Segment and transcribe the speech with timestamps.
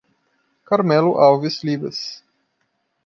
[0.65, 2.23] Carmelo Alves Libas